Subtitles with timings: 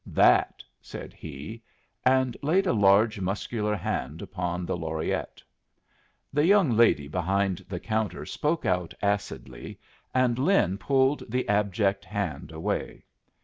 [0.07, 1.61] "That," said he,
[2.03, 5.43] and laid a large muscular hand upon the Laureate.
[6.33, 9.77] The young lady behind the counter spoke out acidly,
[10.11, 13.03] and Lin pulled the abject hand away.